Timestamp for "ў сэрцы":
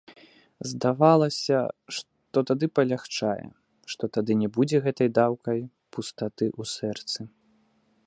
6.59-7.21